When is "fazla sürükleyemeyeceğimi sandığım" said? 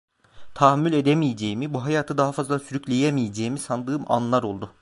2.31-4.11